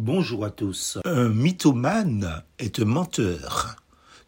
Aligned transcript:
Bonjour 0.00 0.44
à 0.44 0.50
tous. 0.50 0.98
Un 1.04 1.28
mythomane 1.28 2.44
est 2.60 2.78
un 2.78 2.84
menteur. 2.84 3.74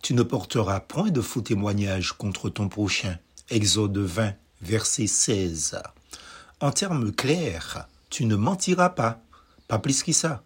Tu 0.03 0.15
ne 0.15 0.25
porteras 0.25 0.81
point 0.81 1.13
de 1.13 1.21
faux 1.21 1.43
témoignages 1.43 2.13
contre 2.13 2.51
ton 2.51 2.69
prochain. 2.69 3.17
Exode 3.51 3.97
20, 3.97 4.33
verset 4.63 5.07
16. 5.07 5.81
En 6.59 6.73
termes 6.73 7.13
clairs, 7.13 7.87
tu 8.11 8.25
ne 8.25 8.35
mentiras 8.35 8.89
pas. 8.89 9.23
Pas 9.69 9.79
plus 9.79 10.03
que 10.03 10.11
ça. 10.11 10.43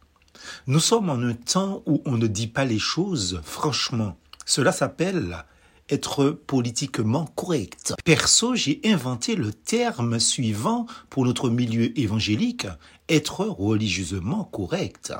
Nous 0.66 0.78
sommes 0.78 1.08
en 1.08 1.22
un 1.22 1.32
temps 1.32 1.82
où 1.86 2.02
on 2.04 2.18
ne 2.18 2.26
dit 2.26 2.48
pas 2.48 2.66
les 2.66 2.78
choses 2.78 3.40
franchement. 3.44 4.18
Cela 4.44 4.72
s'appelle 4.72 5.46
être 5.90 6.30
politiquement 6.30 7.26
correct. 7.36 7.94
Perso, 8.04 8.54
j'ai 8.54 8.80
inventé 8.84 9.36
le 9.36 9.52
terme 9.52 10.18
suivant 10.18 10.86
pour 11.10 11.24
notre 11.24 11.50
milieu 11.50 11.98
évangélique, 11.98 12.66
être 13.08 13.44
religieusement 13.44 14.44
correct. 14.44 15.12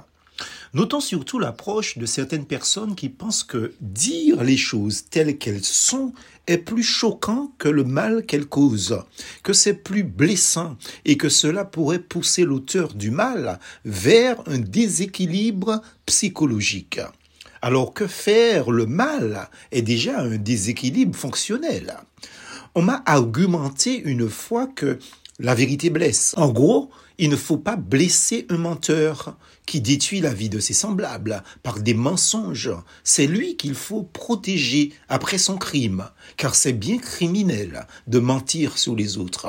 Notons 0.73 1.01
surtout 1.01 1.39
l'approche 1.39 1.99
de 1.99 2.07
certaines 2.07 2.47
personnes 2.47 2.97
qui 2.97 3.09
pensent 3.09 3.45
que 3.45 3.73
dire 3.81 4.43
les 4.43 4.57
choses 4.57 5.05
telles 5.09 5.39
qu'elles 5.39 5.65
sont 5.65 6.13
est 6.49 6.59
plus 6.59 6.83
choquant 6.83 7.53
que 7.59 7.69
le 7.69 7.85
mal 7.85 8.27
qu'elles 8.27 8.47
causent, 8.47 9.01
que 9.45 9.53
c'est 9.53 9.75
plus 9.75 10.03
blessant 10.03 10.77
et 11.05 11.17
que 11.17 11.29
cela 11.29 11.65
pourrait 11.65 12.01
pousser 12.01 12.45
l'auteur 12.45 12.95
du 12.95 13.11
mal 13.11 13.61
vers 13.85 14.43
un 14.47 14.59
déséquilibre 14.59 15.81
psychologique. 16.07 17.01
Alors 17.67 17.95
que 17.95 18.07
faire? 18.07 18.71
Le 18.71 18.85
mal 18.85 19.49
est 19.73 19.81
déjà 19.81 20.21
un 20.21 20.37
déséquilibre 20.37 21.17
fonctionnel. 21.17 21.97
On 22.75 22.83
m'a 22.83 23.03
argumenté 23.07 24.03
une 24.05 24.29
fois 24.29 24.67
que 24.67 24.99
la 25.39 25.55
vérité 25.55 25.89
blesse. 25.89 26.35
En 26.37 26.51
gros, 26.51 26.91
il 27.17 27.31
ne 27.31 27.37
faut 27.37 27.57
pas 27.57 27.77
blesser 27.77 28.47
un 28.51 28.59
menteur 28.59 29.39
qui 29.65 29.81
détruit 29.81 30.21
la 30.21 30.35
vie 30.35 30.51
de 30.51 30.59
ses 30.59 30.75
semblables 30.75 31.43
par 31.63 31.81
des 31.81 31.95
mensonges. 31.95 32.71
C'est 33.03 33.27
lui 33.27 33.57
qu'il 33.57 33.75
faut 33.75 34.03
protéger 34.03 34.93
après 35.09 35.39
son 35.39 35.57
crime, 35.57 36.05
car 36.37 36.55
c'est 36.55 36.75
bien 36.75 36.99
criminel 36.99 37.87
de 38.07 38.19
mentir 38.19 38.77
sur 38.77 38.95
les 38.95 39.17
autres. 39.17 39.49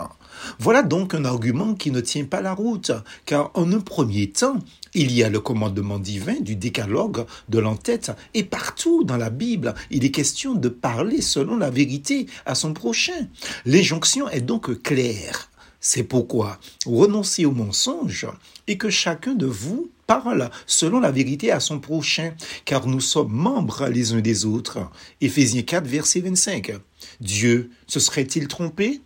Voilà 0.59 0.83
donc 0.83 1.13
un 1.13 1.25
argument 1.25 1.73
qui 1.73 1.91
ne 1.91 2.01
tient 2.01 2.25
pas 2.25 2.41
la 2.41 2.53
route, 2.53 2.91
car 3.25 3.51
en 3.53 3.71
un 3.71 3.79
premier 3.79 4.29
temps, 4.29 4.59
il 4.93 5.11
y 5.11 5.23
a 5.23 5.29
le 5.29 5.39
commandement 5.39 5.99
divin 5.99 6.39
du 6.39 6.55
décalogue 6.55 7.25
de 7.49 7.59
l'entête, 7.59 8.11
et 8.33 8.43
partout 8.43 9.03
dans 9.03 9.17
la 9.17 9.29
Bible, 9.29 9.73
il 9.91 10.05
est 10.05 10.11
question 10.11 10.55
de 10.55 10.69
parler 10.69 11.21
selon 11.21 11.57
la 11.57 11.69
vérité 11.69 12.27
à 12.45 12.55
son 12.55 12.73
prochain. 12.73 13.27
L'injonction 13.65 14.29
est 14.29 14.41
donc 14.41 14.81
claire. 14.81 15.49
C'est 15.79 16.03
pourquoi 16.03 16.59
renoncez 16.85 17.45
au 17.45 17.51
mensonge 17.51 18.27
et 18.67 18.77
que 18.77 18.89
chacun 18.89 19.35
de 19.35 19.45
vous 19.45 19.91
parle 20.07 20.49
selon 20.65 20.99
la 20.99 21.11
vérité 21.11 21.51
à 21.51 21.59
son 21.59 21.79
prochain, 21.79 22.33
car 22.63 22.87
nous 22.87 23.01
sommes 23.01 23.31
membres 23.31 23.87
les 23.87 24.13
uns 24.13 24.21
des 24.21 24.45
autres. 24.45 24.79
Éphésiens 25.21 25.61
4, 25.61 25.85
verset 25.85 26.21
25. 26.21 26.73
Dieu 27.21 27.69
se 27.87 27.99
serait-il 27.99 28.47
trompé? 28.47 29.01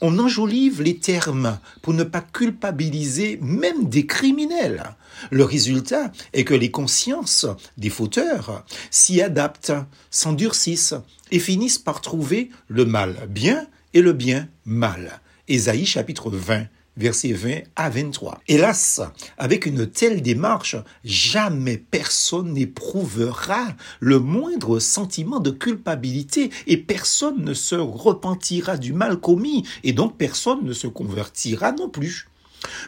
On 0.00 0.18
enjolive 0.18 0.82
les 0.82 0.96
termes 0.96 1.58
pour 1.82 1.94
ne 1.94 2.04
pas 2.04 2.20
culpabiliser 2.20 3.38
même 3.42 3.88
des 3.88 4.06
criminels. 4.06 4.96
Le 5.30 5.44
résultat 5.44 6.12
est 6.32 6.44
que 6.44 6.54
les 6.54 6.70
consciences 6.70 7.46
des 7.76 7.90
fauteurs 7.90 8.64
s'y 8.90 9.20
adaptent, 9.20 9.72
s'endurcissent 10.10 10.94
et 11.30 11.38
finissent 11.38 11.78
par 11.78 12.00
trouver 12.00 12.50
le 12.68 12.84
mal 12.84 13.26
bien 13.28 13.66
et 13.94 14.02
le 14.02 14.12
bien 14.12 14.48
mal. 14.64 15.20
Ésaïe 15.48 15.86
chapitre 15.86 16.30
20, 16.30 16.66
versets 17.00 17.32
20 17.32 17.62
à 17.76 17.90
23. 17.90 18.40
Hélas, 18.46 19.00
avec 19.38 19.66
une 19.66 19.86
telle 19.86 20.22
démarche, 20.22 20.76
jamais 21.02 21.78
personne 21.78 22.52
n'éprouvera 22.52 23.68
le 23.98 24.18
moindre 24.18 24.78
sentiment 24.78 25.40
de 25.40 25.50
culpabilité 25.50 26.50
et 26.66 26.76
personne 26.76 27.42
ne 27.42 27.54
se 27.54 27.74
repentira 27.74 28.76
du 28.76 28.92
mal 28.92 29.16
commis 29.16 29.66
et 29.82 29.92
donc 29.92 30.16
personne 30.16 30.62
ne 30.62 30.72
se 30.72 30.86
convertira 30.86 31.72
non 31.72 31.88
plus. 31.88 32.28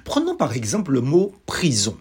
Prenons 0.04 0.36
par 0.36 0.52
exemple 0.52 0.92
le 0.92 1.00
mot 1.00 1.32
prison. 1.46 1.96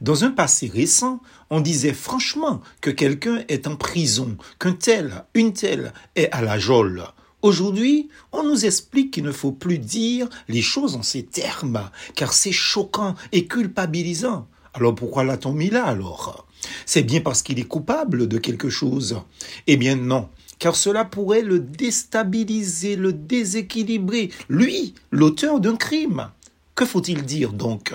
Dans 0.00 0.24
un 0.24 0.30
passé 0.30 0.70
récent, 0.72 1.20
on 1.48 1.60
disait 1.60 1.94
franchement 1.94 2.60
que 2.80 2.90
quelqu'un 2.90 3.44
est 3.48 3.66
en 3.66 3.76
prison, 3.76 4.36
qu'un 4.58 4.72
tel, 4.72 5.24
une 5.34 5.52
telle 5.52 5.92
est 6.16 6.30
à 6.32 6.42
la 6.42 6.58
geôle. 6.58 7.04
Aujourd'hui, 7.42 8.08
on 8.32 8.42
nous 8.42 8.64
explique 8.64 9.12
qu'il 9.12 9.24
ne 9.24 9.32
faut 9.32 9.52
plus 9.52 9.78
dire 9.78 10.28
les 10.48 10.62
choses 10.62 10.96
en 10.96 11.02
ces 11.02 11.24
termes, 11.24 11.90
car 12.14 12.32
c'est 12.32 12.52
choquant 12.52 13.14
et 13.32 13.46
culpabilisant. 13.46 14.48
Alors 14.74 14.94
pourquoi 14.94 15.24
l'a-t-on 15.24 15.52
mis 15.52 15.70
là 15.70 15.84
alors? 15.84 16.46
C'est 16.86 17.02
bien 17.02 17.20
parce 17.20 17.42
qu'il 17.42 17.58
est 17.58 17.64
coupable 17.64 18.26
de 18.26 18.38
quelque 18.38 18.70
chose 18.70 19.20
Eh 19.66 19.76
bien 19.76 19.96
non, 19.96 20.28
car 20.58 20.76
cela 20.76 21.04
pourrait 21.04 21.42
le 21.42 21.58
déstabiliser, 21.58 22.96
le 22.96 23.12
déséquilibrer, 23.12 24.30
lui, 24.48 24.94
l'auteur 25.10 25.60
d'un 25.60 25.76
crime. 25.76 26.30
Que 26.74 26.84
faut-il 26.84 27.24
dire 27.24 27.52
donc? 27.52 27.94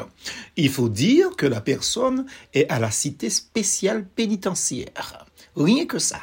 Il 0.57 0.69
faut 0.69 0.89
dire 0.89 1.35
que 1.35 1.45
la 1.45 1.61
personne 1.61 2.25
est 2.53 2.67
à 2.69 2.79
la 2.79 2.89
cité 2.89 3.29
spéciale 3.29 4.07
pénitentiaire. 4.07 5.25
Rien 5.55 5.85
que 5.85 5.99
ça. 5.99 6.19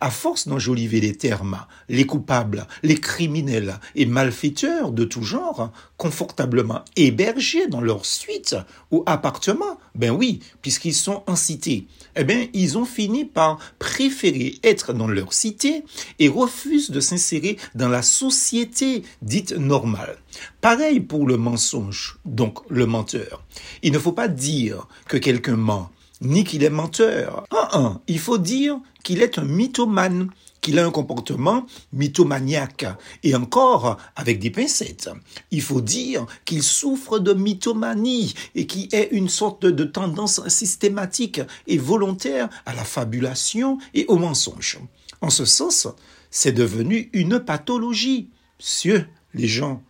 À 0.00 0.10
force 0.10 0.48
d'enjoliver 0.48 1.00
les 1.00 1.16
termes, 1.16 1.60
les 1.88 2.06
coupables, 2.06 2.66
les 2.82 2.96
criminels 2.96 3.78
et 3.94 4.06
malfaiteurs 4.06 4.92
de 4.92 5.04
tout 5.04 5.22
genre, 5.22 5.72
confortablement 5.96 6.84
hébergés 6.96 7.66
dans 7.68 7.80
leur 7.80 8.06
suite 8.06 8.56
ou 8.90 9.02
appartement, 9.06 9.78
ben 9.94 10.10
oui, 10.10 10.40
puisqu'ils 10.62 10.94
sont 10.94 11.22
en 11.26 11.36
cité, 11.36 11.86
eh 12.16 12.24
bien, 12.24 12.46
ils 12.52 12.78
ont 12.78 12.84
fini 12.84 13.24
par 13.24 13.58
préférer 13.78 14.58
être 14.62 14.92
dans 14.92 15.08
leur 15.08 15.32
cité 15.32 15.84
et 16.18 16.28
refusent 16.28 16.90
de 16.90 17.00
s'insérer 17.00 17.58
dans 17.74 17.88
la 17.88 18.02
société 18.02 19.02
dite 19.22 19.52
normale. 19.52 20.16
Pareil 20.60 21.00
pour 21.00 21.26
le 21.26 21.36
mensonge, 21.36 22.18
donc 22.24 22.58
le 22.68 22.86
menteur. 22.86 23.42
Il 23.82 23.92
ne 23.92 23.98
faut 23.98 24.12
pas 24.12 24.28
dire 24.28 24.86
que 25.08 25.16
quelqu'un 25.16 25.56
ment 25.56 25.90
ni 26.20 26.44
qu'il 26.44 26.62
est 26.64 26.70
menteur. 26.70 27.44
Un, 27.50 28.00
il 28.06 28.18
faut 28.18 28.38
dire 28.38 28.78
qu'il 29.02 29.22
est 29.22 29.38
un 29.38 29.44
mythomane, 29.44 30.30
qu'il 30.60 30.78
a 30.78 30.86
un 30.86 30.90
comportement 30.90 31.66
mythomaniaque. 31.92 32.86
Et 33.22 33.34
encore, 33.34 33.96
avec 34.16 34.38
des 34.38 34.50
pincettes, 34.50 35.10
il 35.50 35.62
faut 35.62 35.80
dire 35.80 36.26
qu'il 36.44 36.62
souffre 36.62 37.18
de 37.18 37.32
mythomanie 37.32 38.34
et 38.54 38.66
qui 38.66 38.88
est 38.92 39.08
une 39.12 39.28
sorte 39.28 39.64
de 39.66 39.84
tendance 39.84 40.46
systématique 40.48 41.40
et 41.66 41.78
volontaire 41.78 42.48
à 42.66 42.74
la 42.74 42.84
fabulation 42.84 43.78
et 43.94 44.04
au 44.08 44.16
mensonge. 44.16 44.78
En 45.22 45.30
ce 45.30 45.44
sens, 45.44 45.88
c'est 46.30 46.52
devenu 46.52 47.10
une 47.12 47.40
pathologie. 47.40 48.28
Cieux, 48.58 49.06
les 49.34 49.48
gens, 49.48 49.82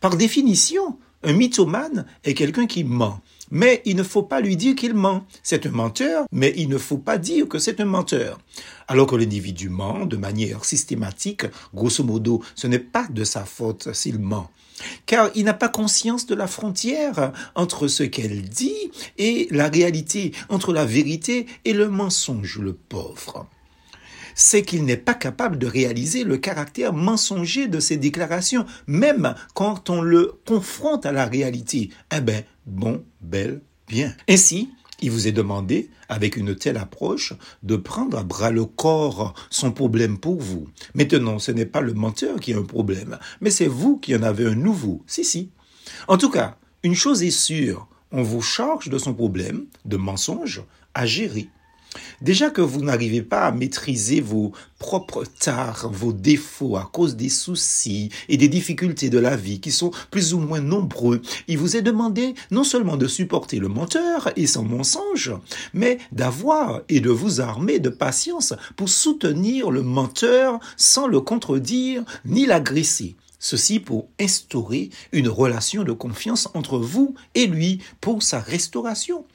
Par 0.00 0.16
définition, 0.16 0.98
un 1.22 1.32
mythomane 1.32 2.06
est 2.24 2.34
quelqu'un 2.34 2.66
qui 2.66 2.84
ment. 2.84 3.20
Mais 3.50 3.82
il 3.84 3.96
ne 3.96 4.02
faut 4.02 4.22
pas 4.22 4.40
lui 4.40 4.56
dire 4.56 4.74
qu'il 4.74 4.94
ment. 4.94 5.26
C'est 5.42 5.66
un 5.66 5.70
menteur, 5.70 6.26
mais 6.32 6.52
il 6.56 6.68
ne 6.68 6.78
faut 6.78 6.98
pas 6.98 7.18
dire 7.18 7.48
que 7.48 7.58
c'est 7.58 7.80
un 7.80 7.84
menteur. 7.84 8.38
Alors 8.88 9.06
que 9.06 9.16
l'individu 9.16 9.68
ment 9.68 10.06
de 10.06 10.16
manière 10.16 10.64
systématique, 10.64 11.44
grosso 11.74 12.02
modo, 12.04 12.42
ce 12.54 12.66
n'est 12.66 12.78
pas 12.78 13.06
de 13.10 13.24
sa 13.24 13.44
faute 13.44 13.92
s'il 13.92 14.18
ment. 14.18 14.50
Car 15.06 15.30
il 15.34 15.44
n'a 15.44 15.54
pas 15.54 15.68
conscience 15.68 16.26
de 16.26 16.34
la 16.34 16.46
frontière 16.46 17.32
entre 17.54 17.86
ce 17.86 18.02
qu'elle 18.02 18.48
dit 18.48 18.90
et 19.18 19.46
la 19.50 19.68
réalité, 19.68 20.32
entre 20.48 20.72
la 20.72 20.84
vérité 20.84 21.46
et 21.64 21.72
le 21.72 21.88
mensonge, 21.88 22.58
le 22.58 22.72
pauvre 22.72 23.46
c'est 24.34 24.62
qu'il 24.62 24.84
n'est 24.84 24.96
pas 24.96 25.14
capable 25.14 25.58
de 25.58 25.66
réaliser 25.66 26.24
le 26.24 26.36
caractère 26.36 26.92
mensonger 26.92 27.68
de 27.68 27.80
ses 27.80 27.96
déclarations, 27.96 28.66
même 28.86 29.34
quand 29.54 29.90
on 29.90 30.02
le 30.02 30.32
confronte 30.46 31.06
à 31.06 31.12
la 31.12 31.24
réalité. 31.24 31.90
Eh 32.14 32.20
ben, 32.20 32.42
bon, 32.66 33.04
bel, 33.20 33.62
bien. 33.88 34.14
Ainsi, 34.28 34.70
il 35.00 35.10
vous 35.10 35.26
est 35.26 35.32
demandé, 35.32 35.90
avec 36.08 36.36
une 36.36 36.54
telle 36.54 36.76
approche, 36.76 37.34
de 37.62 37.76
prendre 37.76 38.18
à 38.18 38.22
bras 38.22 38.50
le 38.50 38.64
corps 38.64 39.34
son 39.50 39.72
problème 39.72 40.18
pour 40.18 40.40
vous. 40.40 40.68
Maintenant, 40.94 41.38
ce 41.38 41.52
n'est 41.52 41.66
pas 41.66 41.80
le 41.80 41.94
menteur 41.94 42.40
qui 42.40 42.52
a 42.52 42.58
un 42.58 42.62
problème, 42.62 43.18
mais 43.40 43.50
c'est 43.50 43.66
vous 43.66 43.98
qui 43.98 44.14
en 44.14 44.22
avez 44.22 44.46
un 44.46 44.54
nouveau. 44.54 45.02
Si, 45.06 45.24
si. 45.24 45.50
En 46.08 46.16
tout 46.16 46.30
cas, 46.30 46.56
une 46.82 46.94
chose 46.94 47.22
est 47.22 47.30
sûre, 47.30 47.88
on 48.12 48.22
vous 48.22 48.42
charge 48.42 48.88
de 48.88 48.98
son 48.98 49.14
problème, 49.14 49.66
de 49.84 49.96
mensonge, 49.96 50.62
à 50.94 51.06
gérer. 51.06 51.48
Déjà 52.20 52.50
que 52.50 52.60
vous 52.60 52.82
n'arrivez 52.82 53.22
pas 53.22 53.46
à 53.46 53.52
maîtriser 53.52 54.20
vos 54.20 54.52
propres 54.78 55.24
tares, 55.40 55.88
vos 55.90 56.12
défauts 56.12 56.76
à 56.76 56.88
cause 56.92 57.16
des 57.16 57.28
soucis 57.28 58.10
et 58.28 58.36
des 58.36 58.48
difficultés 58.48 59.10
de 59.10 59.18
la 59.18 59.36
vie 59.36 59.60
qui 59.60 59.72
sont 59.72 59.90
plus 60.10 60.34
ou 60.34 60.38
moins 60.38 60.60
nombreux, 60.60 61.22
il 61.48 61.58
vous 61.58 61.76
est 61.76 61.82
demandé 61.82 62.34
non 62.50 62.64
seulement 62.64 62.96
de 62.96 63.06
supporter 63.06 63.58
le 63.58 63.68
menteur 63.68 64.30
et 64.36 64.46
son 64.46 64.64
mensonge, 64.64 65.32
mais 65.72 65.98
d'avoir 66.12 66.82
et 66.88 67.00
de 67.00 67.10
vous 67.10 67.40
armer 67.40 67.78
de 67.78 67.88
patience 67.88 68.54
pour 68.76 68.88
soutenir 68.88 69.70
le 69.70 69.82
menteur 69.82 70.60
sans 70.76 71.06
le 71.06 71.20
contredire 71.20 72.04
ni 72.24 72.46
l'agresser. 72.46 73.16
Ceci 73.44 73.78
pour 73.78 74.08
instaurer 74.18 74.88
une 75.12 75.28
relation 75.28 75.84
de 75.84 75.92
confiance 75.92 76.48
entre 76.54 76.78
vous 76.78 77.14
et 77.34 77.46
lui 77.46 77.78
pour 78.00 78.22
sa 78.22 78.40
restauration. 78.40 79.26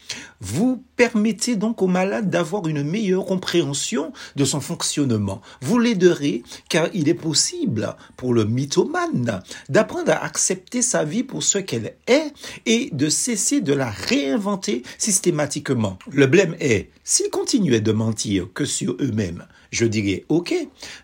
Vous 0.42 0.84
permettez 0.96 1.56
donc 1.56 1.84
au 1.84 1.86
malade 1.86 2.28
d'avoir 2.28 2.66
une 2.68 2.82
meilleure 2.82 3.24
compréhension 3.24 4.12
de 4.36 4.46
son 4.46 4.62
fonctionnement. 4.62 5.42
Vous 5.62 5.78
l'aiderez 5.78 6.42
car 6.70 6.88
il 6.96 7.08
est 7.08 7.14
possible 7.14 7.96
pour 8.18 8.34
le 8.34 8.46
mythomane 8.46 9.44
d'apprendre 9.70 10.12
à 10.12 10.24
accepter 10.24 10.82
sa 10.82 11.04
vie 11.04 11.24
pour 11.24 11.44
ce 11.44 11.60
qu'elle 11.60 11.94
est 12.08 12.34
et 12.66 12.90
de 12.92 13.10
cesser 13.10 13.62
de 13.62 13.74
la 13.74 13.92
réinventer 13.92 14.82
systématiquement. 14.98 16.00
Le 16.12 16.26
blême 16.26 16.56
est, 16.60 16.90
s'ils 17.04 17.30
continuaient 17.30 17.80
de 17.80 17.92
mentir 17.92 18.48
que 18.56 18.66
sur 18.66 18.98
eux-mêmes, 19.02 19.46
je 19.71 19.86
dirais 19.86 20.25
OK, 20.30 20.54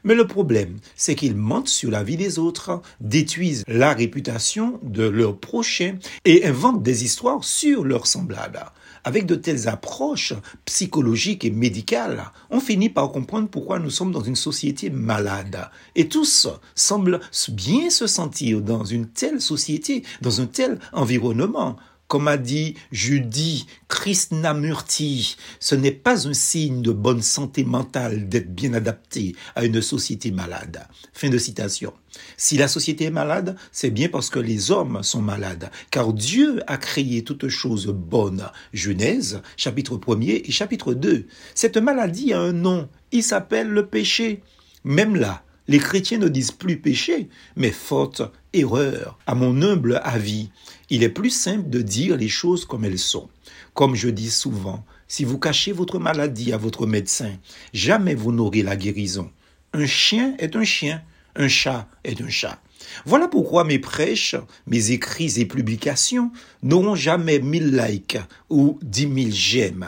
mais 0.03 0.15
le 0.15 0.27
problème, 0.27 0.77
c'est 0.95 1.15
qu'ils 1.15 1.35
mentent 1.35 1.67
sur 1.67 1.91
la 1.91 2.03
vie 2.03 2.17
des 2.17 2.39
autres, 2.39 2.81
détruisent 2.99 3.63
la 3.67 3.93
réputation 3.93 4.79
de 4.83 5.03
leurs 5.03 5.37
prochains 5.37 5.95
et 6.25 6.45
inventent 6.45 6.83
des 6.83 7.03
histoires 7.03 7.43
sur 7.43 7.83
leurs 7.83 8.07
semblables. 8.07 8.65
Avec 9.03 9.27
de 9.27 9.35
telles 9.35 9.67
approches 9.67 10.33
psychologiques 10.65 11.45
et 11.45 11.51
médicales, 11.51 12.31
on 12.49 12.59
finit 12.59 12.89
par 12.89 13.11
comprendre 13.11 13.47
pourquoi 13.47 13.77
nous 13.77 13.91
sommes 13.91 14.11
dans 14.11 14.23
une 14.23 14.35
société 14.35 14.89
malade. 14.89 15.69
Et 15.95 16.07
tous 16.07 16.47
semblent 16.73 17.19
bien 17.49 17.91
se 17.91 18.07
sentir 18.07 18.61
dans 18.61 18.83
une 18.83 19.07
telle 19.07 19.41
société, 19.41 20.03
dans 20.21 20.41
un 20.41 20.47
tel 20.47 20.79
environnement. 20.91 21.77
Comme 22.07 22.27
a 22.27 22.37
dit 22.37 22.75
Judy 22.91 23.65
Krishnamurti, 23.87 25.37
ce 25.59 25.73
n'est 25.73 25.91
pas 25.91 26.27
un 26.27 26.33
signe 26.33 26.83
de 26.83 26.91
bonne 26.91 27.23
santé 27.23 27.63
mentale 27.63 28.29
d'être 28.29 28.53
bien 28.53 28.73
adapté 28.73 29.35
à 29.55 29.65
une 29.65 29.81
société 29.81 30.29
malade. 30.29 30.87
Fin 31.13 31.29
de 31.29 31.37
citation. 31.39 31.93
Si 32.37 32.57
la 32.57 32.67
société 32.67 33.05
est 33.05 33.11
malade, 33.11 33.55
c'est 33.71 33.89
bien 33.89 34.07
parce 34.07 34.29
que 34.29 34.39
les 34.39 34.71
hommes 34.71 35.01
sont 35.01 35.21
malades, 35.21 35.71
car 35.89 36.13
Dieu 36.13 36.61
a 36.67 36.77
créé 36.77 37.23
toutes 37.23 37.47
choses 37.47 37.87
bonnes. 37.87 38.49
Genèse, 38.71 39.41
chapitre 39.57 39.97
1er 39.97 40.43
et 40.45 40.51
chapitre 40.51 40.93
2. 40.93 41.25
Cette 41.55 41.77
maladie 41.77 42.33
a 42.33 42.39
un 42.39 42.53
nom, 42.53 42.87
il 43.11 43.23
s'appelle 43.23 43.69
le 43.69 43.87
péché. 43.87 44.43
Même 44.83 45.15
là, 45.15 45.44
les 45.67 45.79
chrétiens 45.79 46.19
ne 46.19 46.27
disent 46.27 46.51
plus 46.51 46.77
péché, 46.77 47.29
mais 47.55 47.71
faute, 47.71 48.21
erreur. 48.53 49.17
À 49.25 49.35
mon 49.35 49.61
humble 49.61 49.99
avis, 50.03 50.49
il 50.89 51.03
est 51.03 51.09
plus 51.09 51.31
simple 51.31 51.69
de 51.69 51.81
dire 51.81 52.17
les 52.17 52.27
choses 52.27 52.65
comme 52.65 52.85
elles 52.85 52.99
sont. 52.99 53.29
Comme 53.73 53.95
je 53.95 54.09
dis 54.09 54.29
souvent, 54.29 54.85
si 55.07 55.23
vous 55.23 55.39
cachez 55.39 55.71
votre 55.71 55.99
maladie 55.99 56.53
à 56.53 56.57
votre 56.57 56.85
médecin, 56.85 57.31
jamais 57.73 58.15
vous 58.15 58.31
n'aurez 58.31 58.63
la 58.63 58.75
guérison. 58.75 59.31
Un 59.73 59.85
chien 59.85 60.35
est 60.39 60.55
un 60.55 60.63
chien, 60.63 61.01
un 61.35 61.47
chat 61.47 61.87
est 62.03 62.21
un 62.21 62.29
chat. 62.29 62.61
Voilà 63.05 63.27
pourquoi 63.27 63.63
mes 63.63 63.79
prêches, 63.79 64.35
mes 64.67 64.91
écrits 64.91 65.39
et 65.39 65.45
publications 65.45 66.31
n'auront 66.63 66.95
jamais 66.95 67.39
mille 67.39 67.75
likes 67.75 68.19
ou 68.49 68.79
dix 68.81 69.07
mille 69.07 69.33
j'aime. 69.33 69.87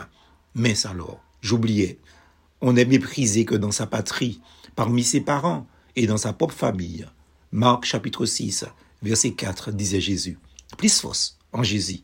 Mais 0.55 0.87
alors, 0.87 1.23
j'oubliais, 1.41 1.99
on 2.61 2.75
est 2.75 2.85
méprisé 2.85 3.45
que 3.45 3.55
dans 3.55 3.71
sa 3.71 3.85
patrie, 3.85 4.41
parmi 4.77 5.03
ses 5.03 5.21
parents 5.21 5.65
et 5.95 6.05
dans 6.05 6.17
sa 6.17 6.33
propre 6.33 6.53
famille. 6.53 7.07
Marc 7.51 7.83
chapitre 7.83 8.27
6, 8.27 8.65
verset 9.01 9.31
4 9.31 9.71
disait 9.71 9.99
Jésus. 9.99 10.37
Plus 10.77 11.03
en 11.51 11.63
Jésus. 11.63 11.95